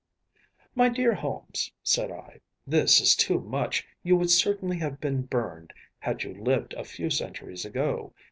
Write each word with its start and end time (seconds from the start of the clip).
‚ÄĚ 0.01 0.35
“My 0.73 0.89
dear 0.89 1.13
Holmes,‚ÄĚ 1.13 1.71
said 1.83 2.09
I, 2.11 2.39
“this 2.65 2.99
is 3.01 3.15
too 3.15 3.39
much. 3.39 3.85
You 4.01 4.15
would 4.15 4.31
certainly 4.31 4.79
have 4.79 4.99
been 4.99 5.21
burned, 5.21 5.73
had 5.99 6.23
you 6.23 6.33
lived 6.33 6.73
a 6.73 6.83
few 6.83 7.11
centuries 7.11 7.65
ago. 7.65 8.11